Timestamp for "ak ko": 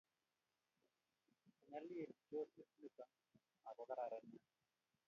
3.67-3.83